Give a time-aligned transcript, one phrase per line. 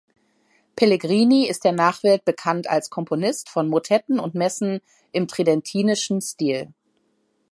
[0.75, 4.79] Pellegrini ist der Nachwelt bekannt als Komponist von Motetten und Messen
[5.11, 6.73] im tridentinischen Stil.